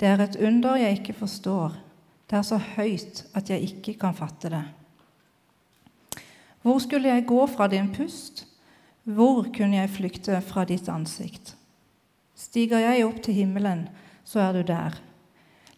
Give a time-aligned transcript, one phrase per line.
[0.00, 1.76] Det er et under jeg ikke forstår.
[2.30, 4.64] Det er så høyt at jeg ikke kan fatte det.
[6.62, 8.46] Hvor skulle jeg gå fra din pust?
[9.04, 11.56] Hvor kunne jeg flykte fra ditt ansikt?
[12.34, 13.88] Stiger jeg opp til himmelen,
[14.24, 14.98] så er du der.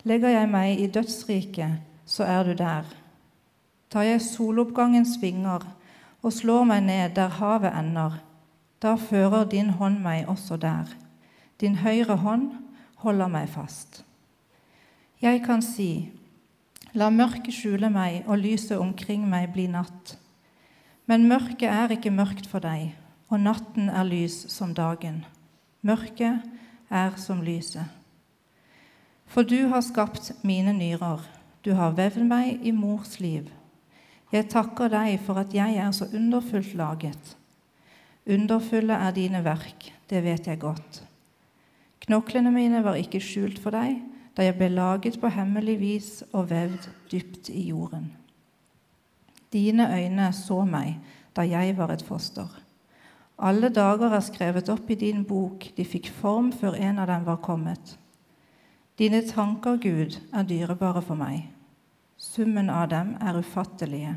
[0.02, 2.88] Legger jeg meg i dødsriket, så er du der.
[3.90, 5.66] Tar jeg soloppgangens vinger
[6.22, 8.18] og slår meg ned der havet ender,
[8.82, 10.88] da fører din hånd meg også der.
[11.60, 12.50] Din høyre hånd
[13.04, 14.04] holder meg fast.
[15.18, 16.12] Jeg kan si,
[16.94, 20.12] la mørket skjule meg og lyset omkring meg bli natt.
[21.10, 22.92] Men mørket er ikke mørkt for deg,
[23.26, 25.24] og natten er lys som dagen.
[25.82, 26.44] Mørket
[26.86, 27.82] er som lyset.
[29.26, 31.24] For du har skapt mine nyrer,
[31.66, 33.48] du har vevd meg i mors liv.
[34.30, 37.34] Jeg takker deg for at jeg er så underfullt laget.
[38.22, 41.02] Underfulle er dine verk, det vet jeg godt.
[42.06, 43.98] Knoklene mine var ikke skjult for deg
[44.38, 48.12] da jeg ble laget på hemmelig vis og vevd dypt i jorden.
[49.52, 51.00] Dine øyne så meg
[51.34, 52.46] da jeg var et foster.
[53.38, 57.26] Alle dager er skrevet opp i din bok, de fikk form før en av dem
[57.26, 57.98] var kommet.
[58.98, 61.48] Dine tanker, Gud, er dyrebare for meg.
[62.16, 64.16] Summen av dem er ufattelige.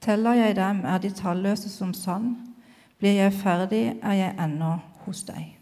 [0.00, 2.36] Teller jeg dem, er de talløse som sand.
[2.98, 5.55] Blir jeg ferdig, er jeg ennå hos deg.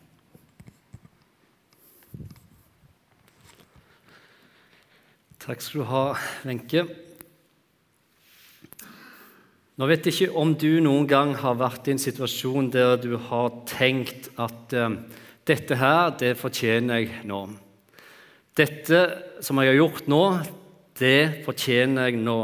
[5.44, 6.04] Takk skal du ha,
[6.48, 6.82] Wenche.
[9.76, 13.18] Nå vet jeg ikke om du noen gang har vært i en situasjon der du
[13.26, 14.96] har tenkt at uh,
[15.44, 17.42] dette her, det fortjener jeg nå.
[18.56, 19.02] Dette
[19.44, 20.22] som jeg har gjort nå,
[20.96, 22.40] det fortjener jeg nå.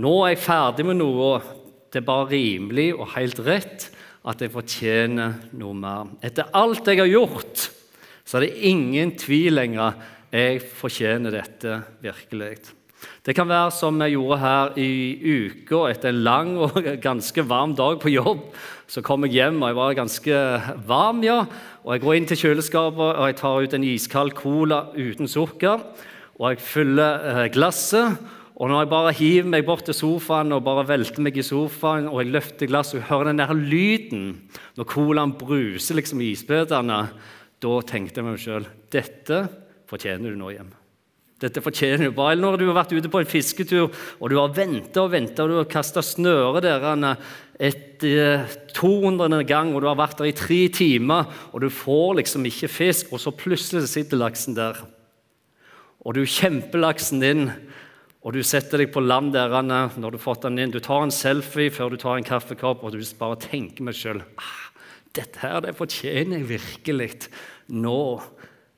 [0.00, 1.36] Nå er jeg ferdig med noe,
[1.92, 3.90] det er bare rimelig og helt rett
[4.24, 6.16] at jeg fortjener noe mer.
[6.24, 7.68] Etter alt jeg har gjort,
[8.24, 12.56] så er det ingen tvil lenger jeg fortjener dette virkelig.
[13.26, 14.90] Det kan være som jeg gjorde her i
[15.26, 18.46] uka etter en lang og ganske varm dag på jobb.
[18.88, 20.40] Så kom jeg hjem, og jeg var ganske
[20.86, 21.40] varm, ja.
[21.84, 25.84] Og jeg går inn til kjøleskapet og jeg tar ut en iskald cola uten sukker.
[26.38, 28.18] Og jeg fyller eh, glasset.
[28.56, 32.08] Og når jeg bare hiver meg bort til sofaen og bare velter meg i sofaen,
[32.08, 34.26] og jeg løfter glasset og hører den der lyden
[34.78, 37.02] når colaen bruser liksom i isbitene,
[37.60, 39.42] da tenkte jeg meg sjøl dette
[39.90, 40.74] fortjener du nå hjem.
[41.42, 42.38] Dette fortjener du bare.
[42.40, 45.52] Når du har vært ute på en fisketur og du har venta og venta og
[45.52, 46.86] du har kasta snøret der
[47.60, 48.00] et
[48.76, 49.40] 200.
[49.40, 52.68] Eh, gang, og du har vært der i tre timer, og du får liksom ikke
[52.68, 54.82] fisk, og så plutselig sitter laksen der.
[56.04, 57.48] Og du kjemper laksen din,
[58.20, 60.74] og du setter deg på land der når du har fått den inn.
[60.74, 64.00] Du tar en selfie før du tar en kaffekopp, og du bare tenker med deg
[64.00, 64.66] sjøl ah,
[65.16, 67.10] dette her, det fortjener jeg virkelig
[67.72, 68.20] nå.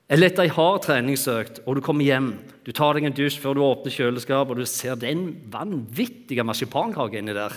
[0.09, 2.31] Eller etter ei hard treningsøkt, og du kommer hjem,
[2.65, 7.21] du tar deg en dusj før du åpner kjøleskapet, og du ser den vanvittige marsipankaka
[7.21, 7.53] inni der,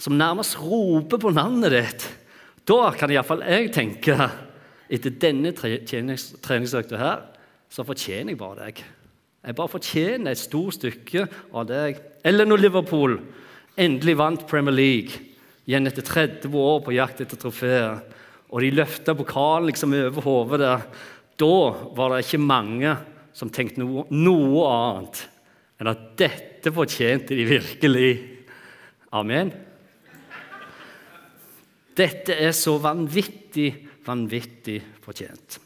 [0.00, 2.06] som nærmest roper på navnet ditt.
[2.66, 4.16] Da kan iallfall jeg tenke
[4.90, 7.26] etter denne treningsøkta her,
[7.70, 8.80] så fortjener jeg bare deg.
[9.46, 12.00] Jeg bare fortjener et stort stykke av deg.
[12.26, 13.14] Eller når Liverpool
[13.80, 15.20] endelig vant Premier League
[15.68, 18.00] igjen etter 30 år på jakt etter trofeer
[18.50, 20.86] og de løfta pokalen liksom over hodet der.
[21.40, 21.56] Da
[21.96, 22.94] var det ikke mange
[23.36, 25.22] som tenkte noe, noe annet
[25.80, 28.10] enn at dette fortjente de virkelig.
[29.16, 29.48] Amen.
[31.96, 33.70] Dette er så vanvittig,
[34.04, 35.56] vanvittig fortjent.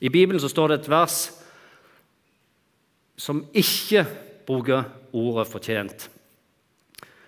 [0.00, 1.20] I Bibelen så står det et vers
[3.20, 4.04] som ikke
[4.48, 6.08] bruker ordet 'fortjent',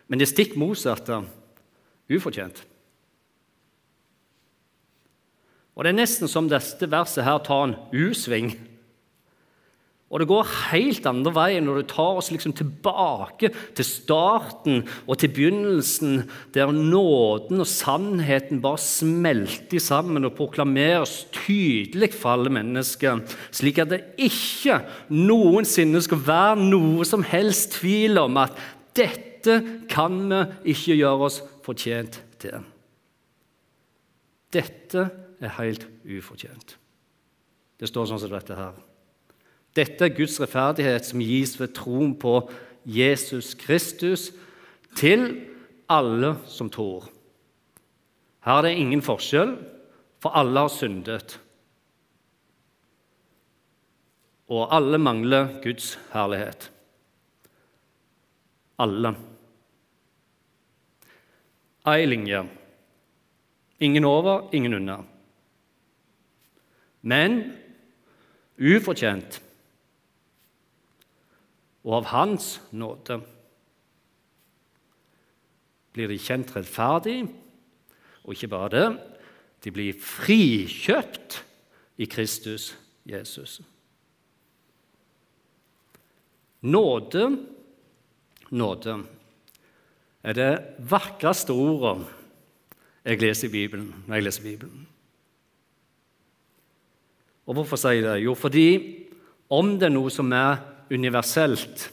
[0.08, 1.20] men det er stikk motsatte
[2.10, 2.64] ufortjent.
[5.72, 8.52] Og Det er nesten som dette verset her tar en U-sving.
[10.12, 15.16] Og det går helt andre veien når du tar oss liksom tilbake til starten og
[15.22, 23.24] til begynnelsen, der nåden og sannheten bare smelter sammen og proklameres tydelig for alle mennesker,
[23.56, 24.82] slik at det ikke
[25.16, 28.60] noensinne skal være noe som helst tvil om at
[28.92, 32.60] dette kan vi ikke gjøre oss fortjent til.
[34.52, 35.08] Dette
[35.42, 36.76] er helt ufortjent.
[37.80, 38.76] Det står sånn som dette her.
[39.74, 42.36] Dette er Guds rettferdighet som gis ved troen på
[42.84, 44.30] Jesus Kristus
[44.98, 45.24] til
[45.90, 47.08] alle som tror.
[48.44, 49.54] Her er det ingen forskjell,
[50.22, 51.38] for alle har syndet.
[54.52, 56.68] Og alle mangler Guds herlighet.
[58.82, 59.14] Alle.
[61.88, 62.44] Ei linje.
[63.82, 65.02] Ingen over, ingen under.
[67.02, 67.40] Men
[68.62, 69.40] ufortjent
[71.82, 73.18] og av Hans nåde
[75.92, 77.24] blir de kjent rettferdig,
[78.22, 78.86] og ikke bare det,
[79.62, 81.40] de blir frikjøpt
[82.02, 82.70] i Kristus
[83.06, 83.58] Jesus.
[86.62, 87.26] Nåde,
[88.54, 88.96] nåde,
[90.22, 92.06] er det vakreste ordet
[93.02, 94.91] jeg leser i Bibelen når jeg leser Bibelen.
[97.46, 98.22] Og hvorfor sier jeg det?
[98.24, 98.68] Jo, fordi
[99.52, 100.60] om det er noe som er
[100.92, 101.88] universelt,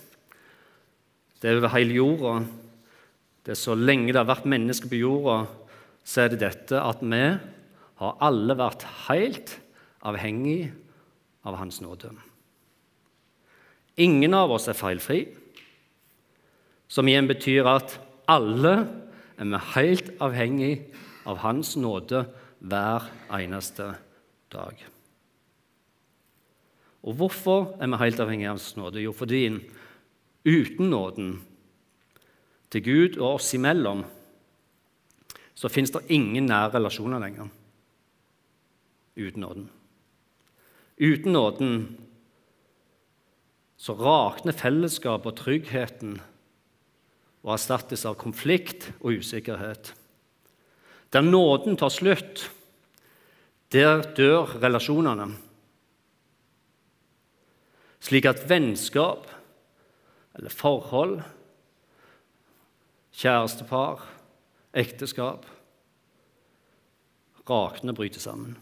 [1.40, 2.34] det er over hele jorda
[3.50, 5.48] det er Så lenge det har vært mennesker på jorda,
[6.06, 7.22] så er det dette at vi
[7.98, 9.56] har alle vært helt
[10.06, 10.70] avhengig
[11.48, 12.12] av Hans nåde.
[13.98, 15.24] Ingen av oss er feilfri,
[16.86, 17.98] som igjen betyr at
[18.30, 18.76] alle
[19.40, 20.74] er vi helt avhengig
[21.26, 22.26] av Hans nåde
[22.60, 23.96] hver eneste
[24.54, 24.78] dag.
[27.10, 29.02] Og hvorfor er vi helt avhengig av nåde?
[29.02, 29.48] Jo, fordi
[30.46, 31.32] uten nåden
[32.70, 34.04] til Gud og oss imellom,
[35.58, 37.50] så fins det ingen nære relasjoner lenger
[39.20, 39.66] uten nåden.
[41.00, 41.74] Uten nåden
[43.80, 46.16] så rakner fellesskapet og tryggheten
[47.44, 49.94] og erstattes av konflikt og usikkerhet.
[51.12, 52.46] Der nåden tar slutt,
[53.74, 55.32] der dør relasjonene.
[58.00, 59.28] Slik at vennskap
[60.38, 61.20] eller forhold
[63.20, 64.06] kjærestepar,
[64.72, 65.48] ekteskap
[67.50, 68.56] rakner bryter sammen.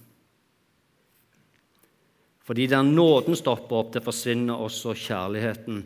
[2.48, 5.82] Fordi der nåden stopper opp, det forsvinner også kjærligheten.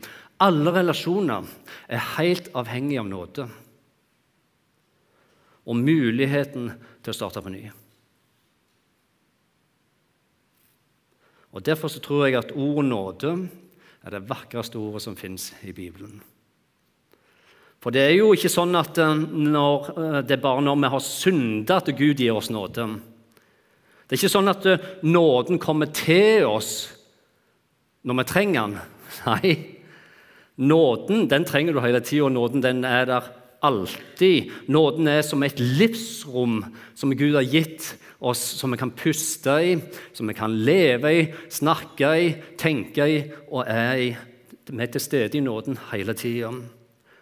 [0.46, 1.48] Alle relasjoner
[1.90, 3.48] er helt avhengige av nåde
[5.62, 6.72] og muligheten
[7.02, 7.64] til å starte på ny.
[11.52, 13.32] Og Derfor så tror jeg at ordet nåde
[14.02, 16.22] er det vakreste ordet som fins i Bibelen.
[17.82, 21.04] For det er jo ikke sånn at eh, eh, det er bare når vi har
[21.06, 22.88] synda, at Gud gir oss nåde.
[24.06, 26.72] Det er ikke sånn at eh, nåden kommer til oss
[28.06, 28.78] når vi trenger den.
[29.28, 29.54] Nei.
[30.62, 34.52] Nåden den trenger du hele tida, og nåden den er der alltid.
[34.68, 36.64] Nåden er som et livsrom
[36.98, 39.78] som Gud har gitt oss, som vi kan puste i,
[40.14, 43.18] som vi kan leve i, snakke i, tenke i
[43.50, 44.12] og er i.
[44.72, 46.52] Vi er til stede i nåden hele tida.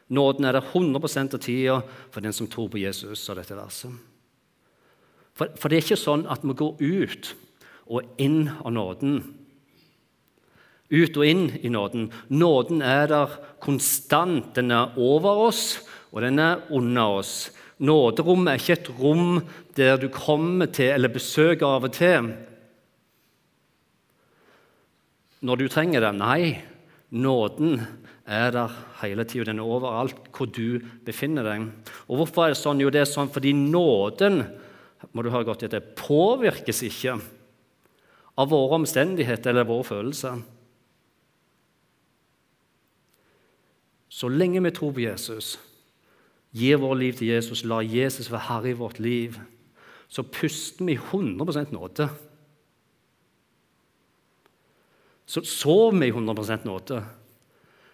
[0.09, 1.81] Nåden er der 100 av tida
[2.11, 3.29] for den som tror på Jesus.
[3.29, 3.91] og dette verset.
[5.33, 7.35] For, for, det er ikke sånn at vi går ut
[7.87, 9.21] og inn av nåden.
[10.89, 12.09] Ut og inn i nåden.
[12.27, 14.51] Nåden er der konstant.
[14.57, 15.79] Den er over oss,
[16.09, 17.33] og den er under oss.
[17.79, 19.41] Nåderommet er ikke et rom
[19.77, 22.31] der du kommer til eller besøker av og til
[25.39, 26.11] når du trenger det.
[26.19, 26.59] Nei,
[27.15, 27.79] nåden
[28.27, 29.47] er der hele tida.
[29.47, 31.69] Den er overalt hvor du befinner deg.
[32.09, 32.81] Og Hvorfor er det sånn?
[32.83, 34.43] Jo, det er sånn fordi nåden
[35.15, 37.15] må du høre godt etter, påvirkes ikke
[38.39, 40.41] av våre omstendigheter eller våre følelser.
[44.09, 45.53] Så lenge vi tror på Jesus,
[46.55, 49.37] gir vårt liv til Jesus, lar Jesus være herre i vårt liv,
[50.09, 52.09] så puster vi i 100% nåde.
[55.29, 57.03] Så sover vi i 100% nåde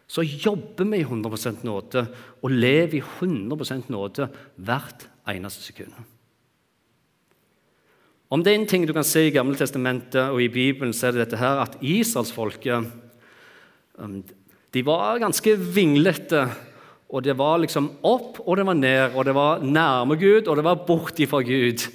[0.07, 2.05] så jobber vi i 100% nåde
[2.41, 5.93] og lever i 100% nåde hvert eneste sekund.
[8.29, 11.07] Om det er en ting du kan se i Gamle Testamentet og i Bibelen, så
[11.07, 12.89] er det dette her at israelsfolket
[14.01, 14.21] um,
[14.73, 16.47] de var ganske vinglete.
[17.13, 20.57] Og det var liksom opp og det var ned, og det var nærme Gud og
[20.57, 21.85] det var bort ifra Gud.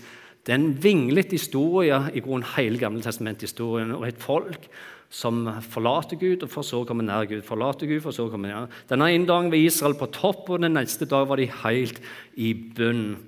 [0.47, 3.93] Det er en vinglete historie i grunnen hele Gamle Testament-historien.
[3.97, 4.71] Og et folk
[5.11, 7.43] som forlater Gud, og for så å komme nær Gud.
[7.45, 8.71] Forlater Gud, for så å komme nær.
[8.88, 11.99] Den ene dagen var Israel på topp, og den neste dag var de helt
[12.38, 13.19] i bunn.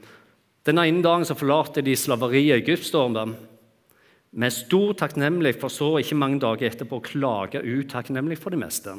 [0.62, 3.34] Den ene dagen så forlater de slaveriet i Egyptstormen
[4.32, 8.94] med stor takknemlighet, for så ikke mange dager etterpå å klage utakknemlig for det meste.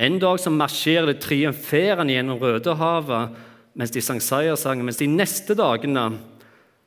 [0.00, 3.40] En dag så marsjerer de triumferende gjennom Rødehavet
[3.78, 6.10] mens de sang seiersanger, mens de neste dagene,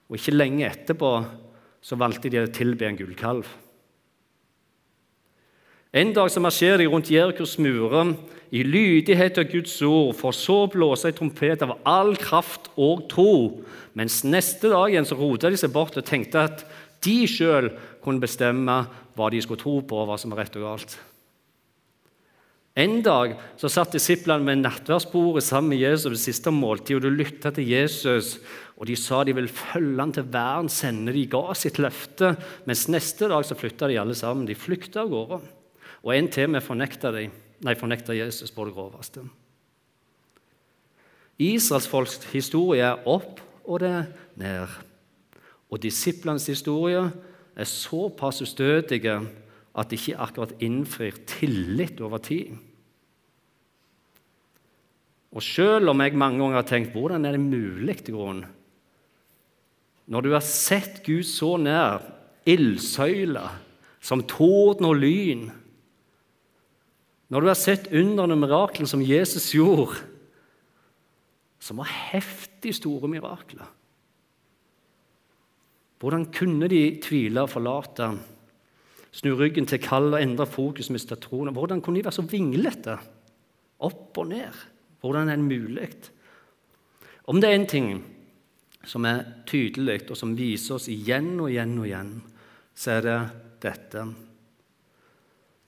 [0.05, 1.11] og ikke lenge etterpå,
[1.81, 3.47] så valgte de å tilbe en gullkalv.
[5.95, 8.11] En dag så marsjerer de rundt Jerikos murer
[8.53, 13.05] i lydighet av Guds ord, for så å blåse ei trompet av all kraft og
[13.09, 13.63] tro.
[13.97, 16.65] Mens neste dag igjen så rota de seg bort og tenkte at
[17.05, 17.71] de sjøl
[18.03, 18.77] kunne bestemme
[19.15, 20.97] hva de skulle tro på, hva som var rett og galt.
[22.75, 27.11] En dag så satt disiplene med nattverdsbordet sammen med Jesus ved siste måltid, og de
[27.13, 28.33] lytta til Jesus,
[28.75, 31.13] og de sa de ville følge han til verdens ende.
[31.15, 32.33] De ga sitt løfte,
[32.67, 34.43] mens neste dag så flytta de alle sammen.
[34.47, 35.39] De flykta av gårde.
[36.03, 37.29] Og en til med fornekta, de,
[37.63, 39.23] nei, fornekta Jesus på det groveste.
[41.39, 44.75] Israels folks historie er opp og det er ned.
[45.71, 47.01] Og disiplenes historie
[47.55, 49.17] er såpass ustødige
[49.75, 52.55] at de ikke akkurat innfrir tillit over tid.
[55.35, 58.45] Og selv om jeg mange ganger har tenkt hvordan er det mulig til grunn?
[60.07, 62.03] Når du har sett Gud så nær,
[62.45, 63.55] ildsøyler
[64.05, 65.47] som torden og lyn
[67.33, 69.97] Når du har sett underne mirakler som Jesus gjorde,
[71.57, 73.65] som var heftig store mirakler
[75.97, 78.11] Hvordan kunne de tvile og forlate
[79.15, 81.53] snu ryggen til kall og endre fokus, miste troen.
[81.55, 82.97] Hvordan kunne de være så vinglete?
[83.85, 84.59] Opp og ned.
[85.01, 85.89] Hvordan er det mulig?
[87.25, 87.89] Om det er en ting
[88.85, 92.15] som er tydelig, og som viser oss igjen og igjen og igjen,
[92.75, 93.19] så er det
[93.65, 94.03] dette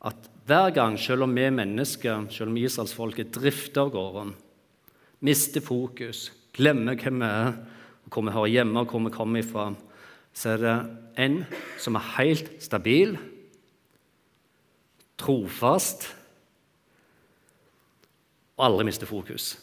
[0.07, 4.25] at hver gang, selv om vi mennesker, selv om israelsfolket drifter av gårde,
[5.25, 7.57] mister fokus, glemmer hvem vi er,
[8.07, 9.71] hvor vi hører hjemme og hvor vi kommer ifra,
[10.37, 10.75] så er det
[11.25, 11.41] en
[11.81, 13.17] som er helt stabil,
[15.17, 16.07] trofast
[18.57, 19.55] og aldri miste fokus.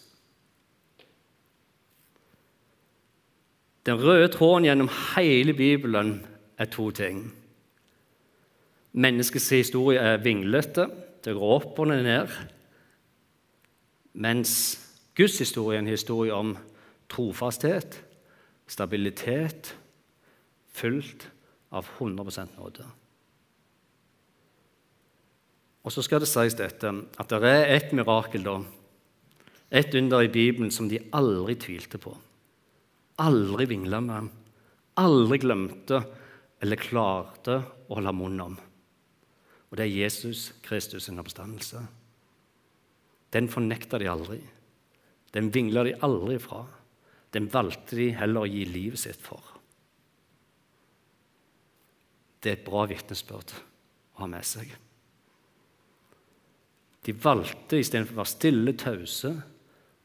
[3.85, 6.17] Den røde tråden gjennom hele Bibelen
[6.59, 7.27] er to ting.
[8.93, 10.87] Menneskets historie er vinglete,
[11.25, 12.31] det går opp og ned.
[14.15, 14.53] Mens
[15.17, 16.55] Guds historie er en historie om
[17.11, 17.99] trofasthet,
[18.67, 19.75] stabilitet,
[20.75, 21.29] fullt
[21.75, 22.87] av 100% nåde.
[25.85, 28.59] Og så skal det sies dette, at det er et mirakel, da,
[29.75, 32.13] et under i Bibelen som de aldri tvilte på,
[33.21, 34.31] aldri vingla med,
[35.01, 36.01] aldri glemte
[36.63, 38.55] eller klarte å holde munn om.
[39.69, 41.83] Og det er Jesus Kristus' sin oppstandelse.
[43.35, 44.39] Den fornekta de aldri.
[45.35, 46.63] Den vingla de aldri fra.
[47.35, 49.43] Den valgte de heller å gi livet sitt for.
[52.39, 54.71] Det er et bra vitnesbyrd å ha med seg.
[57.05, 59.33] De valgte istedenfor å være stille, tause,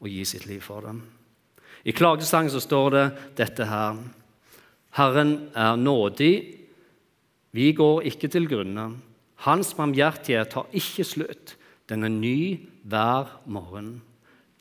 [0.00, 1.00] å gi sitt liv for dem.
[1.84, 3.04] I klagesangen så står det
[3.40, 4.00] dette her.
[4.98, 6.34] Herren er nådig,
[7.56, 8.90] vi går ikke til grunne.
[9.46, 11.56] Hans barmhjertighet tar ikke slutt.
[11.88, 14.02] Den er ny hver morgen.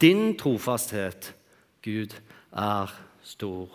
[0.02, 1.34] Din trofasthet,
[1.84, 2.16] Gud,
[2.56, 3.68] er stor.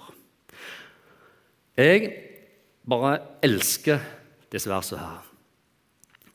[1.76, 2.10] Jeg
[2.88, 4.00] bare elsker
[4.50, 5.22] disse versene her.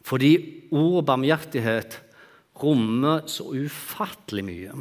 [0.05, 0.31] Fordi
[0.71, 1.99] ordet barmhjertighet
[2.61, 4.73] rommer så ufattelig mye.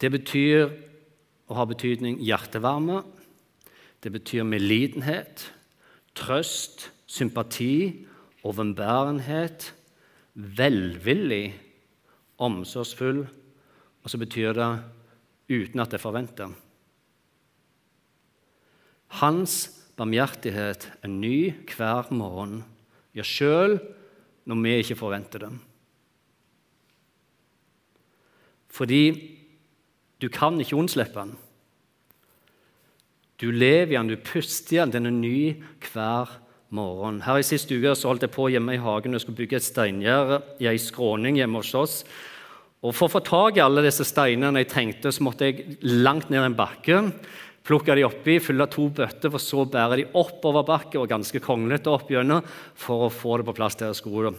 [0.00, 0.68] Det betyr
[1.48, 3.02] å ha betydning hjertevarme.
[4.04, 5.46] Det betyr medlidenhet,
[6.16, 8.04] trøst, sympati,
[8.44, 9.70] overbærenhet,
[10.34, 11.54] velvillig,
[12.42, 13.24] omsorgsfull,
[14.04, 14.70] og så betyr det
[15.48, 16.48] uten at det er forventa.
[19.20, 19.56] Hans
[19.96, 22.64] barmhjertighet er ny hver morgen,
[23.14, 23.78] ja, sjøl
[24.44, 25.52] når vi ikke forventer det.
[28.74, 29.02] Fordi
[30.22, 31.34] du kan ikke unnslippe den.
[33.40, 34.94] Du lever i den, du puster i den.
[34.94, 35.38] Den er ny
[35.92, 36.30] hver
[36.74, 37.22] morgen.
[37.22, 39.66] Her I siste uke så holdt jeg på hjemme i hagen og skulle bygge et
[39.66, 41.96] steingjerde i ei skråning hjemme hos oss.
[42.84, 46.30] Og For å få tak i alle disse steinene jeg trengte, så måtte jeg langt
[46.32, 47.00] ned en bakke.
[47.64, 51.88] Plukke de oppi, fylle to bøtter, for så bære de oppover bakken og ganske kronglete
[51.88, 52.44] opp gjennom
[52.76, 54.34] for å få det på plass der jeg skulle.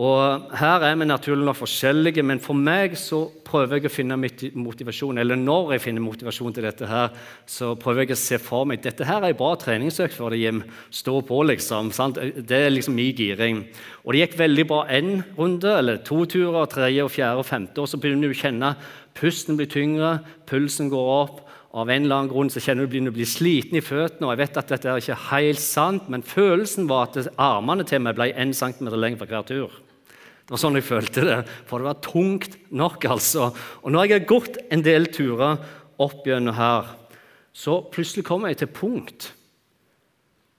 [0.00, 4.16] Og Her er vi naturlig nok forskjellige, men for meg så prøver jeg å finne
[4.16, 5.18] motivasjon.
[5.20, 7.10] Eller når jeg finner motivasjon til dette, her,
[7.44, 10.46] så prøver jeg å se for meg dette her er en bra treningsøkt for deg,
[10.46, 10.62] Jim.
[10.94, 11.90] Stå på, liksom.
[11.92, 12.16] Sant?
[12.16, 13.60] Det er liksom min giring.
[14.06, 17.84] Og det gikk veldig bra én runde, eller to turer, tredje, og fjerde og femte.
[17.84, 18.72] Og så begynner du å kjenne
[19.20, 20.14] pusten blir tyngre,
[20.48, 21.44] pulsen går opp.
[21.76, 24.26] Av en eller annen grunn så kjenner du at du blir sliten i føttene.
[24.26, 28.00] og jeg vet at dette er ikke helt sant, Men følelsen var at armene til
[28.00, 29.89] meg ble 1 cm lenger for hver tur.
[30.50, 31.34] Det var sånn jeg følte det,
[31.70, 33.04] for det var tungt nok.
[33.06, 33.52] altså.
[33.86, 35.60] Og når jeg har gått en del turer
[36.02, 36.88] opp gjennom her,
[37.54, 39.28] så plutselig kommer jeg til punkt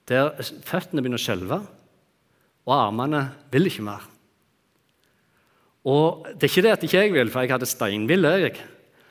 [0.08, 0.32] der
[0.64, 1.58] føttene begynner å skjelve,
[2.64, 3.20] og armene
[3.52, 4.06] vil ikke mer.
[5.84, 8.32] Og Det er ikke det at ikke jeg vil, for jeg hadde steinville.
[8.46, 8.64] Jeg.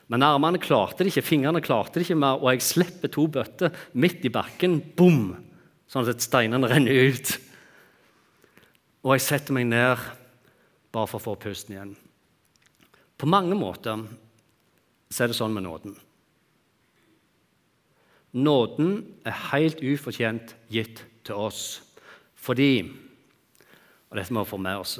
[0.09, 3.69] Men armene klarte det ikke, fingrene klarte det ikke mer, og jeg slipper to bøtter
[3.93, 4.79] midt i bakken.
[4.97, 5.35] Bom!
[5.85, 7.35] Sånn at steinene renner ut.
[9.05, 10.09] Og jeg setter meg ned
[10.91, 11.93] bare for å få pusten igjen.
[13.17, 14.01] På mange måter
[15.11, 15.95] så er det sånn med nåden.
[18.31, 18.93] Nåden
[19.27, 21.63] er helt ufortjent gitt til oss
[22.41, 22.73] fordi
[24.11, 24.97] Og dette må vi få med oss.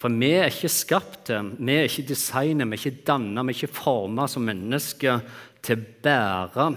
[0.00, 3.52] For vi er ikke skapt til, vi er ikke designet, vi er ikke dannet, vi
[3.52, 5.20] er ikke formet som mennesker
[5.60, 6.68] til å bære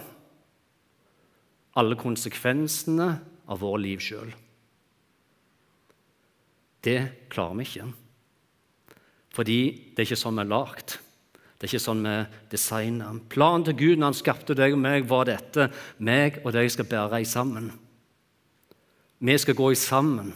[1.79, 3.08] alle konsekvensene
[3.48, 4.34] av vår liv sjøl.
[6.84, 7.00] Det
[7.31, 7.88] klarer vi ikke.
[9.31, 9.61] Fordi
[9.91, 10.97] det er ikke sånn vi er lagd.
[11.55, 12.15] Det er ikke sånn vi
[12.51, 13.19] designer.
[13.31, 15.69] Planen til Gud når han skapte deg og meg, var dette.
[16.03, 17.69] Meg og deg skal bære i sammen.
[19.21, 20.31] Vi skal gå i sammen.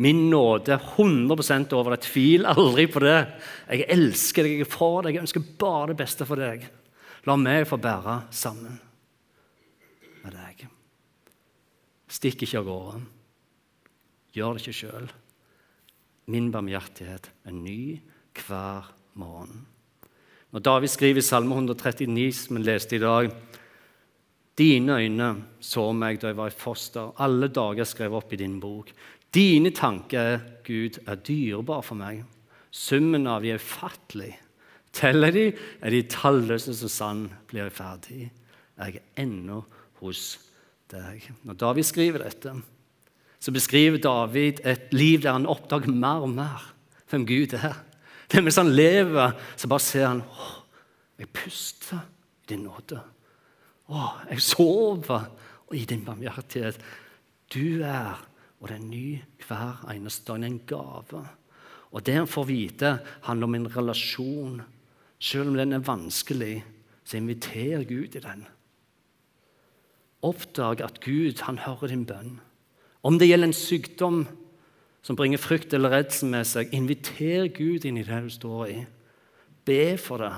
[0.00, 2.04] Min nåde er 100% over deg.
[2.06, 3.18] Tvil aldri på det.
[3.68, 6.64] Jeg elsker deg, jeg er for deg, jeg ønsker bare det beste for deg.
[7.28, 8.78] La meg få bære sammen
[10.24, 10.64] med deg.
[12.10, 13.02] Stikk ikke av gårde.
[14.34, 15.10] Gjør det ikke sjøl.
[16.30, 17.98] Min barmhjertighet er ny
[18.38, 19.64] hver morgen.
[20.50, 23.30] Når David skriver i Salme 139, som vi leste i dag
[24.58, 25.28] Dine øyne
[25.64, 27.14] så meg da jeg var i foster.
[27.22, 28.90] Alle dager skrev opp i din bok.
[29.32, 32.24] Dine tanker, Gud, er dyrebare for meg.
[32.70, 34.34] Summen av de er ufattelig.
[34.92, 35.46] Teller de,
[35.80, 37.30] er de talløse som sand.
[37.48, 38.28] Blir ferdig.
[38.76, 39.62] jeg er ennå
[40.02, 40.38] hos
[40.90, 41.30] deg.
[41.46, 42.54] Når David skriver dette,
[43.40, 46.66] så beskriver David et liv der han oppdager mer og mer
[47.10, 47.78] hvem Gud er.
[48.30, 50.50] Det er mens han lever, så bare ser han å,
[51.18, 51.98] jeg puster
[52.44, 53.00] i din nåde.
[53.90, 55.26] Å, jeg sover
[55.74, 56.78] i din barmhjertighet.
[57.50, 58.20] Du er,
[58.60, 59.06] og det er ny
[59.48, 60.44] hver eneste dag.
[60.46, 61.24] En gave.
[61.90, 62.92] Og det han får vite,
[63.26, 64.60] handler om en relasjon.
[65.18, 66.60] Selv om den er vanskelig,
[67.04, 68.46] så inviterer Gud i den.
[70.22, 72.38] Oppdag at Gud han hører din bønn.
[73.02, 74.20] Om det gjelder en sykdom,
[75.02, 78.80] som bringer frykt eller redsel med seg, inviter Gud inn i det du står i.
[79.64, 80.34] Be for det.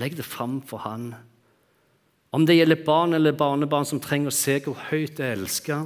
[0.00, 1.12] Legg det fram for Han.
[2.34, 5.84] Om det gjelder barn eller barnebarn som trenger å se hvor høyt det er elska,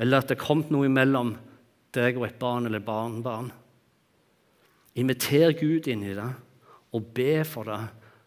[0.00, 1.34] eller at det er kommet noe imellom
[1.96, 3.50] deg og et barn eller barnebarn
[4.96, 6.30] Inviter Gud inn i det
[6.96, 7.80] og be for det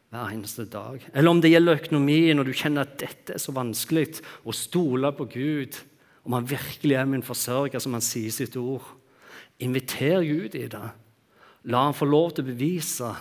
[0.10, 1.02] hver eneste dag.
[1.14, 5.10] Eller om det gjelder økonomien, og du kjenner at dette er så vanskelig, å stole
[5.18, 5.80] på Gud
[6.24, 8.86] om han virkelig er min forsørger, som han sier i sitt ord.
[9.60, 10.88] Inviter Gud i det.
[11.72, 13.12] La han få lov til å bevise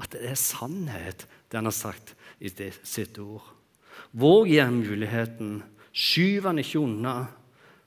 [0.00, 3.44] at det er sannhet, det han har sagt i sitt ord.
[4.16, 5.60] Våg gi ham muligheten.
[5.92, 7.14] Skyv han ikke unna.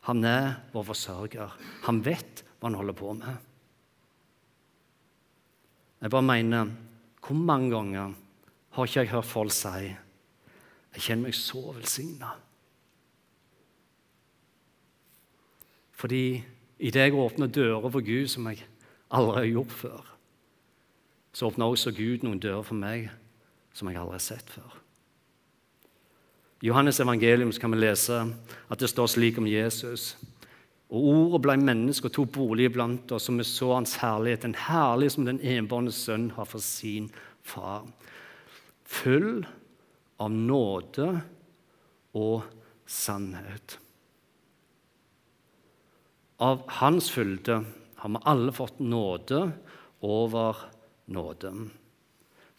[0.08, 1.58] Han er vår forsørger.
[1.88, 3.49] Han vet hva han holder på med.
[6.04, 6.71] Jeg bare mener
[7.23, 8.13] Hvor mange ganger
[8.76, 9.69] har ikke jeg hørt folk si
[10.93, 12.34] jeg kjenner meg så velsigna?
[16.04, 16.44] Fordi
[16.84, 18.66] idet jeg åpner dører for Gud som jeg
[19.08, 20.08] aldri har gjort før,
[21.32, 23.06] så åpner også Gud noen dører for meg
[23.72, 24.74] som jeg aldri har sett før.
[26.60, 28.18] I Johannes evangelium kan vi lese
[28.72, 30.18] at det står slik om Jesus.
[30.92, 34.60] Og Ordet ble menneske og tok bolig blant oss, og vi så hans herlighet, en
[34.68, 37.08] herlig som den enbårne sønn har for sin
[37.48, 37.88] far.
[38.84, 39.46] Full
[40.20, 41.10] av nåde
[42.13, 42.44] og
[42.86, 43.80] sannhet.
[46.43, 47.62] Av Hans fylde
[47.95, 49.45] har vi alle fått nåde
[50.03, 50.58] over
[51.06, 51.51] nåde.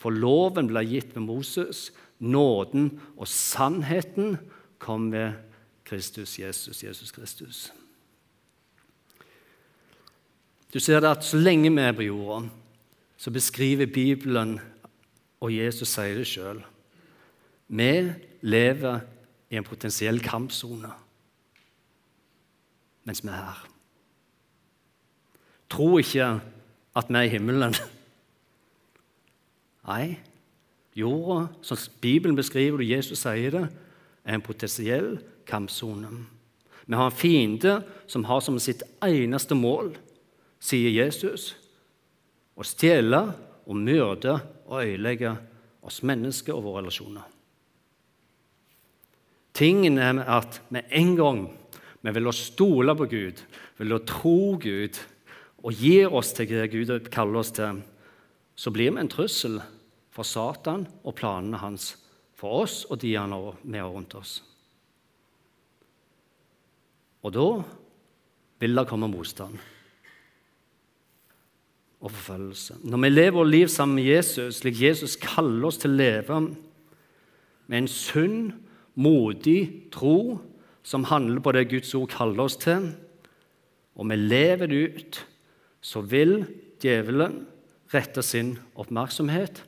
[0.01, 4.39] For loven ble gitt med Moses, nåden og sannheten
[4.81, 5.37] kom ved
[5.85, 7.67] Kristus Jesus, Jesus Kristus.
[10.73, 12.49] Du ser det at Så lenge vi er på jorda,
[13.17, 14.61] så beskriver Bibelen,
[15.41, 16.65] og Jesus sier det sjøl
[17.69, 19.01] Vi lever
[19.51, 20.91] i en potensiell kampsone
[23.05, 23.74] mens vi er her.
[25.75, 26.29] Tro ikke
[26.95, 27.75] at vi er i himmelen.
[29.89, 30.15] Nei,
[30.95, 33.65] jorda, som Bibelen beskriver det, Jesus sier det,
[34.25, 35.17] er en potensiell
[35.49, 36.13] kampsone.
[36.87, 37.75] Vi har en fiende
[38.07, 39.95] som har som sitt eneste mål,
[40.63, 41.55] sier Jesus,
[42.55, 43.25] å stjele
[43.67, 45.35] og myrde og ødelegge
[45.85, 47.25] oss mennesker og våre relasjoner.
[49.55, 51.43] Tingen er at med en gang
[52.05, 53.43] vi vil stole på Gud,
[53.79, 54.99] vil tro Gud,
[55.65, 57.81] og gir oss til det Gud kaller oss til,
[58.55, 59.59] så blir vi en trussel
[60.15, 61.95] for Satan og planene hans
[62.39, 64.43] for oss og de han har med rundt oss.
[67.25, 67.49] Og da
[68.61, 69.57] vil det komme motstand
[72.05, 72.77] og forfølgelse.
[72.85, 76.41] Når vi lever vårt liv sammen med Jesus, slik Jesus kaller oss til å leve
[77.65, 78.53] med en sunn,
[78.95, 80.37] modig tro
[80.87, 82.93] som handler på det Guds ord kaller oss til,
[83.97, 85.19] og vi lever det ut,
[85.85, 86.39] så vil
[86.81, 87.43] djevelen
[87.93, 89.61] rette sin oppmerksomhet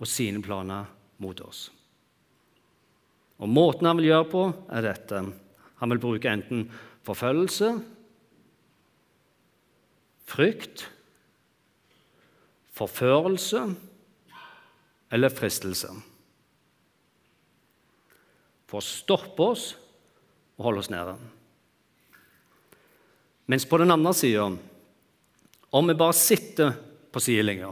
[0.00, 0.88] og sine planer
[1.22, 1.68] mot oss.
[3.40, 5.22] Og Måten han vil gjøre på, er dette.
[5.80, 6.66] Han vil bruke enten
[7.06, 7.70] forfølgelse,
[10.28, 10.84] frykt,
[12.76, 13.62] forførelse
[15.10, 15.92] eller fristelse.
[18.70, 19.70] For å stoppe oss
[20.58, 21.16] og holde oss nede.
[23.50, 24.50] Mens på den andre sida,
[25.70, 26.74] om vi bare sitter
[27.12, 27.70] på sidelinja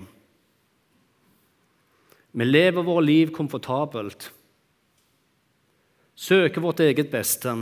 [2.38, 4.28] Vi lever våre liv komfortabelt,
[6.14, 7.54] søker vårt eget beste,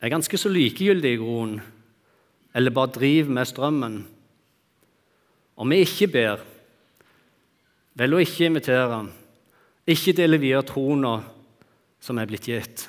[0.00, 1.62] er ganske så likegyldig i grunnen,
[2.52, 3.96] eller bare driver med strømmen.
[5.56, 6.42] Om vi ikke ber,
[7.98, 9.00] velger å ikke invitere,
[9.88, 11.06] ikke deler videre troen
[12.02, 12.84] som er blitt gitt,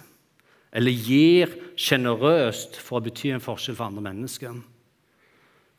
[0.75, 4.59] eller gir sjenerøst for å bety en forskjell for andre mennesker,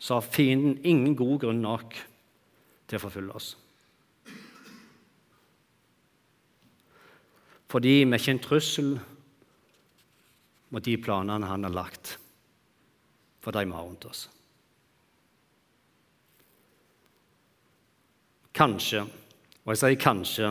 [0.01, 1.97] så har fienden ingen god grunn nok
[2.89, 3.51] til å forfølge oss.
[7.71, 8.91] Fordi vi er ikke en trussel
[10.73, 12.17] mot de planene han har lagt
[13.45, 14.25] for de vi har rundt oss.
[18.57, 19.05] Kanskje,
[19.63, 20.51] og jeg sier kanskje,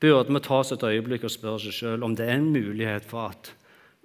[0.00, 3.08] burde vi ta oss et øyeblikk og spørre oss sjøl om det er en mulighet
[3.08, 3.50] for at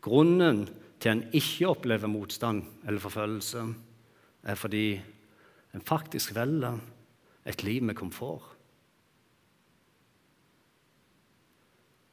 [0.04, 0.66] grunnen
[1.00, 3.68] til en ikke opplever motstand eller forfølgelse,
[4.44, 5.02] er fordi
[5.74, 6.80] en faktisk velger
[7.46, 8.56] et liv med komfort.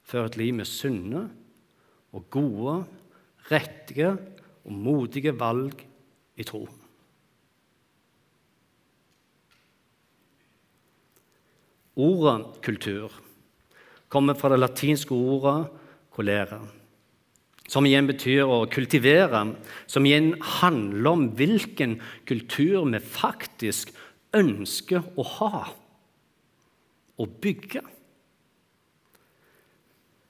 [0.07, 1.27] Før et liv med sunne
[2.13, 2.85] og gode,
[3.51, 4.13] rettige
[4.65, 5.87] og modige valg
[6.37, 6.67] i tro.
[11.97, 13.13] Ordet kultur
[14.13, 15.69] kommer fra det latinske ordet
[16.13, 16.69] 'colere',
[17.67, 19.43] som igjen betyr å kultivere,
[19.91, 21.99] som igjen handler om hvilken
[22.29, 23.93] kultur vi faktisk
[24.37, 25.63] ønsker å ha
[27.17, 27.83] og bygge.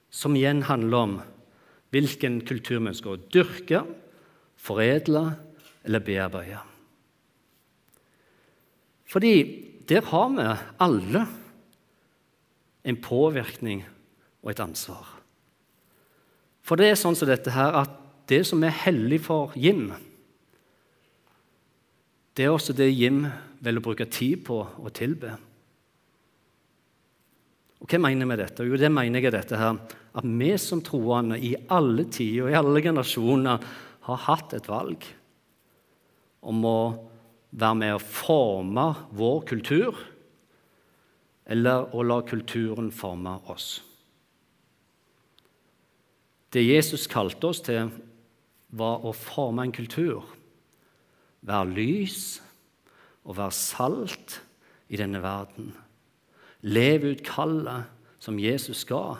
[0.09, 1.17] Som igjen handler om
[1.93, 3.83] hvilken kultur vi ønsker å dyrke,
[4.57, 5.27] foredle
[5.85, 6.63] eller bearbeide.
[9.07, 9.33] Fordi
[9.87, 10.47] der har vi
[10.83, 11.21] alle
[12.87, 13.85] en påvirkning
[14.43, 15.16] og et ansvar.
[16.67, 17.93] For det er sånn som dette her, at
[18.27, 19.93] det som er hellig for Jim,
[22.35, 23.23] det er også det Jim
[23.63, 25.31] velger å bruke tid på å tilbe.
[27.81, 28.65] Og Hva mener jeg med dette?
[28.67, 29.79] Jo, det mener jeg dette her,
[30.17, 33.65] at vi som troende i alle tider og i alle generasjoner
[34.07, 35.05] har hatt et valg
[36.47, 36.79] om å
[37.57, 39.99] være med å forme vår kultur
[41.47, 43.86] eller å la kulturen forme oss.
[46.53, 47.91] Det Jesus kalte oss til,
[48.69, 50.25] var å forme en kultur.
[51.47, 52.21] Være lys
[53.27, 54.39] og være salt
[54.91, 55.73] i denne verden.
[56.67, 57.87] Leve ut kallet
[58.23, 59.19] som Jesus ga.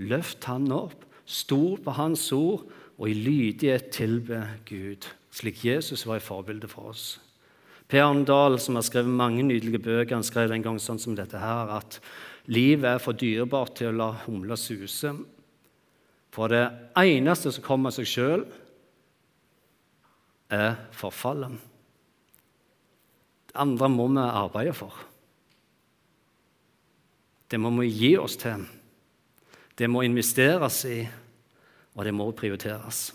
[0.00, 2.64] Løft han opp, stol på hans ord
[3.00, 7.18] og i lydighet tilbe Gud, slik Jesus var i forbilde for oss.
[7.90, 11.40] Per Arndal, som har skrevet mange nydelige bøker, han skrev en gang sånn som dette
[11.40, 11.98] her, at
[12.46, 15.10] livet er for dyrebart til å la humla suse.
[16.30, 16.64] For det
[16.98, 18.44] eneste som kommer av seg sjøl,
[20.50, 21.58] er forfallet.
[23.50, 24.94] Det andre må vi arbeide for.
[27.50, 28.62] Det må vi gi oss til.
[29.78, 31.00] Det må investeres i,
[31.94, 33.08] og det må prioriteres.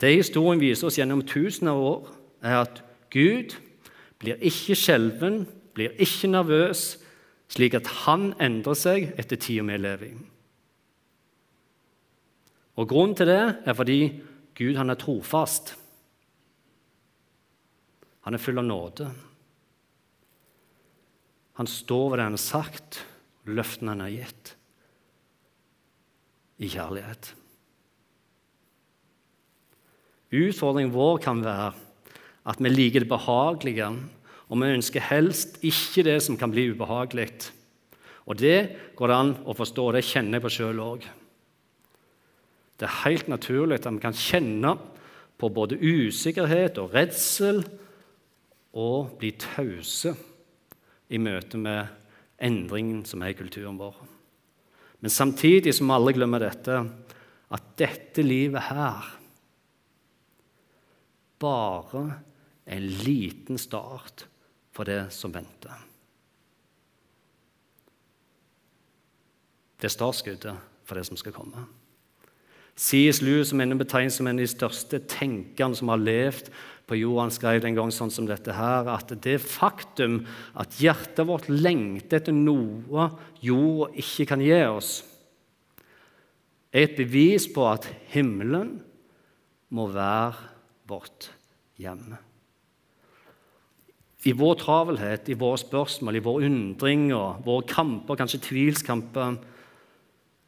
[0.00, 2.08] Det historien viser oss gjennom tusener av år,
[2.42, 2.80] er at
[3.12, 3.54] Gud
[4.22, 5.44] blir ikke skjelven,
[5.76, 6.96] blir ikke nervøs,
[7.52, 10.31] slik at han endrer seg etter tida vi lever i.
[12.80, 14.00] Og Grunnen til det er fordi
[14.56, 15.74] Gud han er trofast.
[18.24, 19.10] Han er full av nåde.
[21.60, 23.02] Han står ved det han har sagt,
[23.44, 24.54] løftene han har gitt,
[26.62, 27.32] i kjærlighet.
[30.32, 31.72] Utfordringen vår kan være
[32.48, 33.90] at vi liker det behagelige,
[34.48, 37.28] og vi ønsker helst ikke det som kan bli ubehagelig.
[38.24, 41.04] Og det går det an å forstå, det kjenner jeg på sjøl òg.
[42.82, 44.72] Det er helt naturlig at vi kan kjenne
[45.38, 47.60] på både usikkerhet og redsel
[48.74, 50.16] og bli tause
[51.14, 51.92] i møte med
[52.42, 54.00] endringen som er i kulturen vår.
[54.98, 56.80] Men samtidig som alle glemmer dette,
[57.54, 59.12] at dette livet her
[61.38, 62.02] bare
[62.66, 64.24] er en liten start
[64.74, 65.86] for det som venter.
[69.78, 71.62] Det er startskuddet for det som skal komme.
[72.76, 73.20] C.S.
[73.20, 76.48] Lewis, som er betegnet som en av de største tenkerne som har levd
[76.88, 80.22] på jorda, skrev en gang sånn som dette her, at det faktum
[80.58, 83.10] at hjertet vårt lengter etter noe
[83.44, 85.02] jorda ikke kan gi oss,
[86.72, 88.78] er et bevis på at himmelen
[89.72, 90.48] må være
[90.88, 91.28] vårt
[91.80, 92.14] hjem.
[94.22, 99.36] I vår travelhet, i våre spørsmål, i våre undringer, våre kamper, kanskje tvilskamper,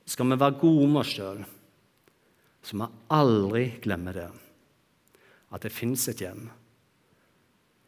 [0.07, 1.43] skal vi være gode med oss sjøl,
[2.65, 4.31] så vi aldri glemmer det.
[5.53, 6.49] At det fins et hjem.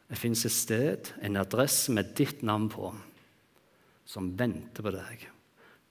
[0.07, 2.93] Det fins et sted, en adresse med ditt navn på,
[4.07, 5.25] som venter på deg.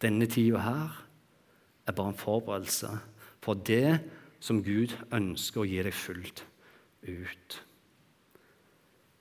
[0.01, 1.03] Denne tida her
[1.87, 2.95] er bare en forberedelse
[3.45, 3.99] for det
[4.43, 6.45] som Gud ønsker å gi deg fullt
[7.07, 7.59] ut.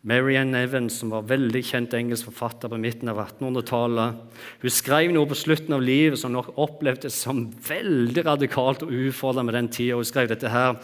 [0.05, 4.19] Marianne Evans, som var veldig kjent engelsk forfatter på midten av 1800-tallet,
[4.61, 9.49] hun skrev noe på slutten av livet som nok opplevdes som veldig radikalt og ufordrende
[9.49, 9.97] med den tida.
[9.97, 10.77] Hun skrev dette her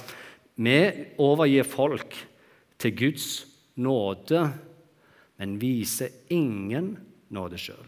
[0.58, 0.80] Vi
[1.22, 2.18] overgir folk
[2.82, 3.30] til Guds
[3.78, 4.42] nåde,
[5.38, 6.96] men viser ingen
[7.30, 7.88] nåde sjøl.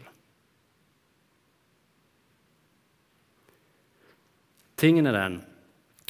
[4.78, 5.40] Tingen er den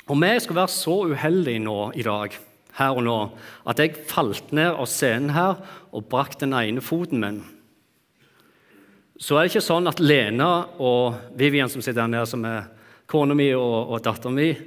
[0.05, 2.37] Om vi skal være så uheldige nå i dag
[2.79, 3.19] her og nå
[3.71, 5.61] at jeg falt ned av scenen her
[5.95, 7.43] og brakk den ene foten min.
[9.21, 12.67] Så er det ikke sånn at Lena og Vivian, som sitter her nede, som er
[13.11, 14.65] kona mi og, og datteren min,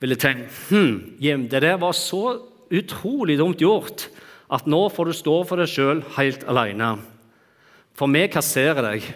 [0.00, 2.38] ville tenkt hm, det der var så
[2.74, 4.08] utrolig dumt gjort
[4.52, 6.96] at nå får du stå for deg sjøl helt alene.
[7.94, 9.06] For vi kasserer deg.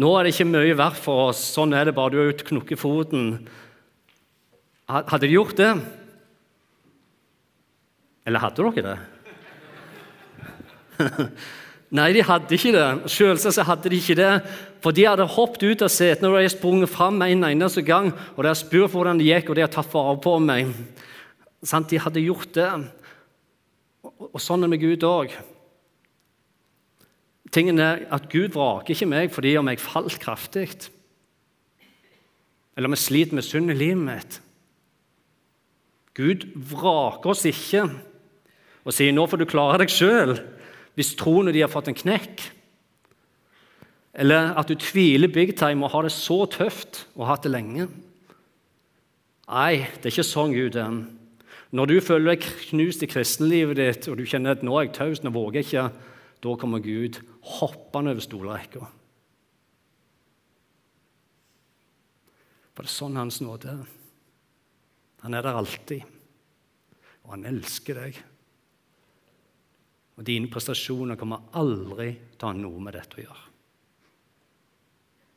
[0.00, 1.40] Nå er det ikke mye verdt for oss.
[1.54, 2.12] Sånn er det bare.
[2.14, 3.34] Du har knukket foten.
[4.88, 5.70] Hadde de gjort det,
[8.26, 8.98] eller hadde dere det?
[11.92, 12.86] Nei, de hadde ikke det.
[13.12, 14.32] Selvsagt hadde de ikke det.
[14.82, 18.08] For de hadde hoppet ut av setene når de hadde sprunget fram en eneste gang,
[18.32, 20.72] og de hadde spurt hvordan det gikk, og de hadde tatt vare på meg.
[21.62, 22.70] De hadde gjort det.
[24.02, 25.36] Og sånn er det med Gud òg.
[27.52, 30.70] Tingen er at Gud vraker ikke meg fordi om jeg falt kraftig,
[32.72, 34.38] eller om jeg sliter med synd i livet mitt.
[36.16, 37.84] Gud vraker oss ikke
[38.84, 40.40] og sier 'nå får du klare deg sjøl',
[40.94, 42.42] hvis troene de har fått en knekk.
[44.14, 47.52] Eller at du tviler big time og har det så tøft og har hatt det
[47.52, 47.88] lenge.
[49.48, 51.04] Nei, det er ikke sånn Gud er.
[51.72, 54.94] Når du føler deg knust i kristenlivet ditt, og du kjenner at 'nå er jeg
[54.94, 55.92] taus, nå våger jeg ikke',
[56.42, 58.86] da kommer Gud hoppende over stolrekka.
[62.74, 63.86] For det er sånn Hans nåde er.
[65.22, 66.02] Han er der alltid,
[67.24, 68.22] og han elsker deg.
[70.18, 73.46] Og dine prestasjoner kommer aldri til å ha noe med dette å gjøre.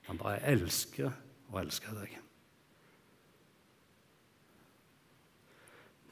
[0.10, 1.10] Han bare elsker
[1.52, 2.18] og elsker deg.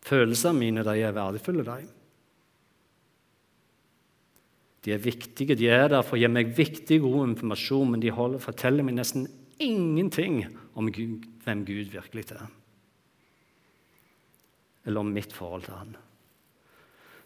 [0.04, 1.92] Følelsene mine de er verdifulle, de.
[4.84, 8.12] De er viktige, de er der for å gi meg viktig, god informasjon, men de
[8.12, 9.30] holder, forteller meg nesten
[9.64, 10.42] ingenting
[10.76, 12.50] om Gud, hvem Gud virkelig er.
[14.84, 15.96] Eller om mitt forhold til Han.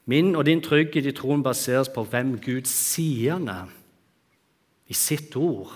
[0.08, 3.74] Min og din trygghet i troen baseres på hvem Gud sier han er
[4.88, 5.74] i sitt ord,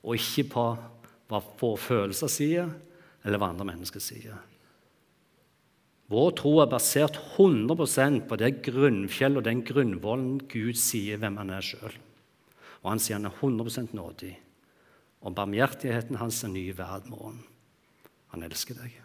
[0.00, 0.68] og ikke på
[1.28, 2.70] hva våre følelser sier,
[3.20, 4.38] eller hva andre mennesker sier.
[6.10, 11.52] Vår tro er basert 100% på det grunnfjellet og den grunnvollen Gud sier hvem han
[11.54, 11.92] er sjøl.
[12.80, 14.32] Og han sier han er 100 nådig.
[15.20, 17.44] Og barmhjertigheten hans er ny hver morgen.
[18.32, 18.96] Han elsker deg.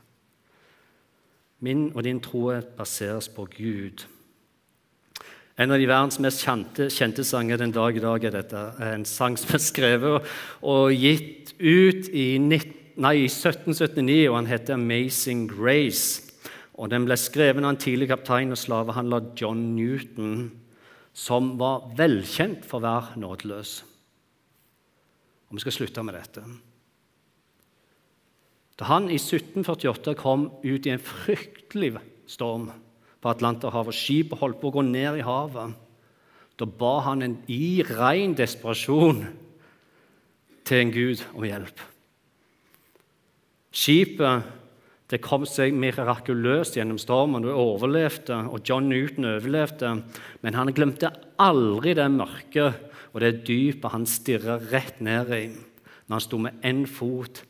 [1.60, 4.06] Min og din tro baseres på Gud.
[5.56, 8.64] En av de verdens mest kjente, kjente sanger den dag i dag er dette.
[8.84, 10.28] En sang som er skrevet og,
[10.68, 16.22] og gitt ut i, 19, nei, 1779, og han heter 'Amazing Grace'.
[16.76, 20.52] Og Den ble skrevet av en tidlig kaptein og slavehandler John Newton,
[21.14, 23.84] som var velkjent for å være nådeløs.
[25.48, 26.44] Og Vi skal slutte med dette.
[28.76, 31.96] Da han i 1748 kom ut i en fryktelig
[32.28, 32.70] storm
[33.24, 35.76] på Atlanterhavet, skipet holdt på å gå ned i havet,
[36.56, 39.26] da ba han en, i ren desperasjon
[40.66, 41.82] til en gud om hjelp.
[43.76, 44.54] Skipet
[45.12, 49.92] det kom seg mirakuløst gjennom stormen og overlevde, og John Newton overlevde.
[50.42, 55.44] Men han glemte aldri det mørket og det dypet han stirra rett ned i
[56.06, 57.44] når han sto med én fot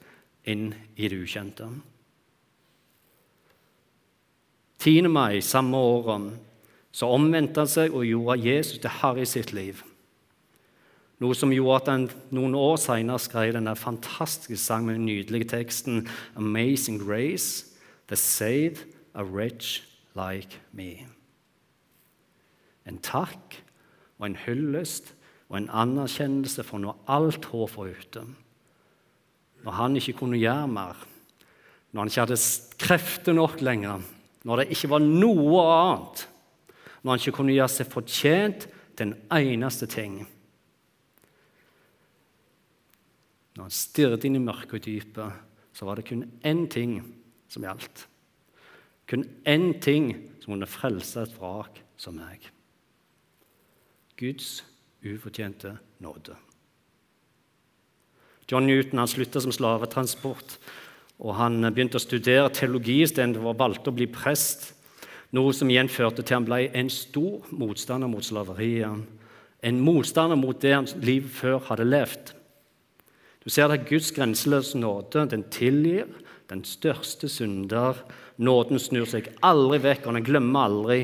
[0.45, 1.67] inn i det ukjente.
[4.79, 5.09] 10.
[5.09, 6.35] mai samme året
[6.95, 9.81] så omvendte han seg og gjorde Jesus til herre i sitt liv.
[11.23, 12.05] Noe som gjorde at han
[12.35, 17.65] noen år senere skrev denne fantastiske sangen med den nydelige teksten 'Amazing Grace',
[18.07, 19.83] 'The Save a Wretch
[20.15, 21.07] Like Me'.
[22.85, 23.63] En takk
[24.19, 25.15] og en hyllest
[25.49, 28.25] og en anerkjennelse for når alt håp var ute.
[29.65, 30.99] Når han ikke kunne gjøre mer,
[31.91, 32.39] når han ikke hadde
[32.81, 34.03] krefter nok lenger,
[34.45, 36.25] når det ikke var noe annet,
[37.01, 40.19] når han ikke kunne gjøre seg fortjent til en eneste ting.
[43.55, 45.41] Når han stirret inn i mørket og dypet,
[45.75, 46.99] så var det kun én ting
[47.51, 48.05] som gjaldt.
[49.09, 52.51] Kun én ting som kunne frelse et vrak som meg.
[54.19, 54.59] Guds
[55.05, 56.37] ufortjente nåde.
[58.51, 60.57] John Newton han slutta som slavetransport,
[61.23, 64.73] og han begynte å studere teologi istedenfor å valgte å bli prest.
[65.33, 69.05] Noe som igjen førte til han ble en stor motstander mot slaveriet.
[69.65, 72.35] En motstander mot det hans liv før hadde levd.
[73.45, 76.09] Du ser at Guds grenseløse nåde den tilgir
[76.49, 77.97] den største synder.
[78.37, 80.99] Nåden snur seg aldri vekk, og den glemmer aldri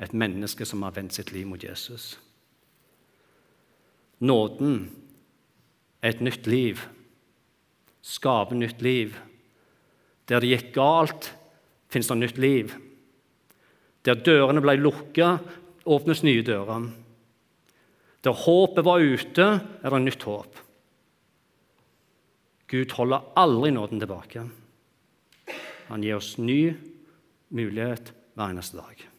[0.00, 2.14] et menneske som har vendt sitt liv mot Jesus.
[4.20, 4.86] Nåden
[6.02, 6.80] et nytt liv,
[8.00, 9.16] Skape nytt liv.
[10.28, 11.32] Der det gikk galt,
[11.92, 12.72] fins det nytt liv.
[14.08, 15.34] Der dørene ble lukka,
[15.84, 16.88] åpnes nye dører.
[18.24, 19.46] Der håpet var ute,
[19.84, 20.56] er det nytt håp.
[22.70, 24.46] Gud holder aldri nåden tilbake.
[25.90, 26.70] Han gir oss ny
[27.50, 29.09] mulighet hver eneste dag.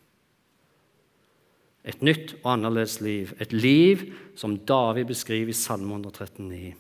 [1.81, 3.33] Et nytt og annerledes liv.
[3.41, 4.03] Et liv
[4.37, 6.73] som David beskriver i Salme 139.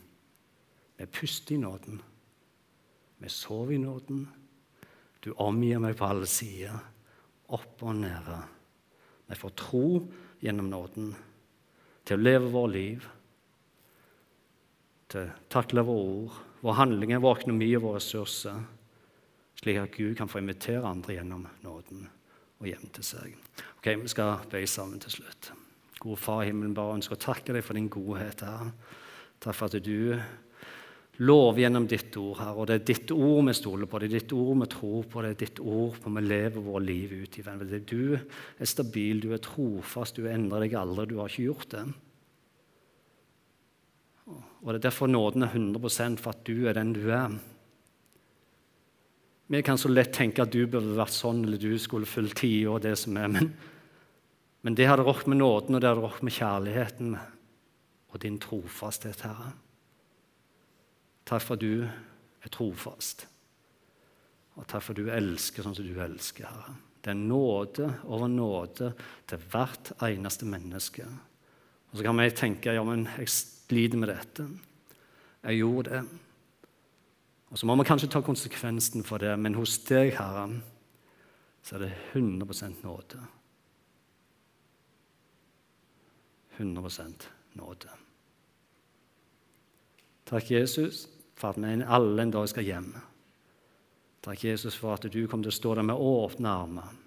[0.97, 2.01] Vi puster i nåden.
[3.17, 4.27] Vi sover i nåden.
[5.21, 6.77] Du omgir meg på alle sider,
[7.53, 8.37] opp og nede.
[9.29, 9.87] Vi får tro
[10.41, 11.11] gjennom nåden
[12.05, 13.05] til å leve vårt liv,
[15.11, 18.63] til å takle våre ord, vår handlinger, vår økonomi og våre ressurser,
[19.61, 22.09] slik at Gud kan få invitere andre gjennom nåden
[22.61, 23.35] og hjem til seg.
[23.79, 25.51] Ok, Vi skal be sammen til slutt.
[26.01, 28.71] Gode Far i himmelen, bare ønsker å takke deg for din godhet her.
[29.41, 30.17] Takk for at du
[31.21, 32.57] lover gjennom ditt ord her.
[32.57, 35.21] Og det er ditt ord vi stoler på, det er ditt ord vi tror på,
[35.21, 37.43] det er ditt ord på vi lever vårt liv ut i.
[37.45, 37.61] Venn.
[37.85, 41.09] du er stabil, du er trofast, du endrer deg aldri.
[41.11, 41.85] Du har ikke gjort det.
[44.61, 47.33] Og Det er derfor nåden er 100 for at du er den du er.
[49.51, 52.77] Vi kan så lett tenke at du burde vært sånn, eller du skulle fulgt tida
[52.79, 53.27] det som er.
[53.33, 53.49] Men,
[54.63, 57.17] men det hadde råkt med nåden, og det hadde råkt med kjærligheten
[58.11, 59.49] og din trofasthet, Herre.
[61.27, 63.25] Takk for at du er trofast.
[64.55, 66.79] Og takk for at du elsker sånn som du elsker, Herre.
[67.03, 68.93] Det er nåde over nåde
[69.27, 71.11] til hvert eneste menneske.
[71.91, 74.47] Og Så kan vi tenke ja, men jeg sliter med dette.
[75.43, 76.30] Jeg gjorde det.
[77.51, 80.61] Og Så må vi kanskje ta konsekvensen for det, men hos deg, Herre,
[81.61, 83.25] så er det 100% nåde.
[86.57, 87.27] 100%
[87.59, 87.91] nåde.
[90.25, 92.95] Takk, Jesus, for at vi alle en dag skal hjem.
[94.23, 96.97] Takk, Jesus, for at du kommer til å stå der med åpne armer.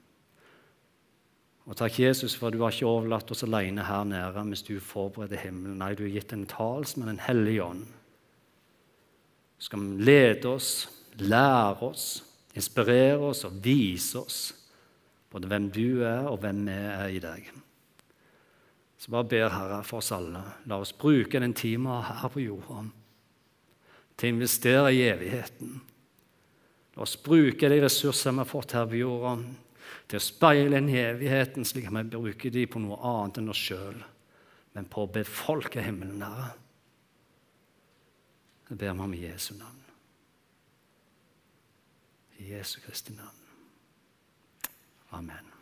[1.64, 4.76] Og takk, Jesus, for at du har ikke overlatt oss alene her nede mens du
[4.76, 5.78] forbereder himmelen.
[5.80, 7.86] Nei, du har gitt en talsmann, en hellig ånd
[9.64, 10.88] skal lede oss,
[11.20, 12.08] lære oss,
[12.54, 14.42] inspirere oss og vise oss
[15.34, 17.48] både hvem du er, og hvem vi er i deg.
[18.98, 20.40] Så bare ber Herre for oss alle.
[20.70, 22.84] La oss bruke den tiden her på jorda
[24.14, 25.72] til å investere i evigheten.
[26.94, 29.34] La oss bruke de ressursene vi har fått her på jorda,
[30.06, 33.50] til å speile inn i evigheten, slik at vi bruker de på noe annet enn
[33.50, 33.96] oss sjøl,
[34.78, 36.52] men på å befolke himmelen, Herre.
[38.70, 39.84] Jeg ber vi om i Jesu navn.
[42.38, 43.36] I Jesu Kristi navn.
[45.10, 45.53] Amen.